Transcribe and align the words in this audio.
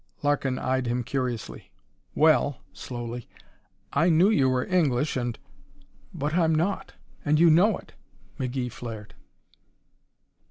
Larkin 0.23 0.57
eyed 0.57 0.87
him 0.87 1.03
curiously. 1.03 1.69
"Well," 2.15 2.61
slowly, 2.73 3.27
"I 3.93 4.09
knew 4.09 4.31
you 4.31 4.49
were 4.49 4.65
English 4.65 5.15
and" 5.15 5.37
"But 6.15 6.33
I'm 6.33 6.55
not, 6.55 6.95
and 7.23 7.39
you 7.39 7.51
know 7.51 7.77
it!" 7.77 7.93
McGee 8.39 8.71
flared. 8.71 9.13